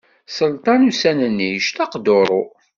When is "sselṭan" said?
0.27-0.85